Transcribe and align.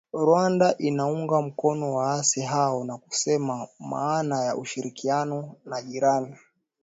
Rwanda 0.13 0.77
inaunga 0.79 1.41
mkono 1.41 1.93
waasi 1.95 2.41
hao 2.41 2.83
na 2.83 2.97
kusema 2.97 3.67
maana 3.79 4.43
ya 4.43 4.55
ushirikiano 4.57 5.55
na 5.65 5.81
jirani 5.81 6.35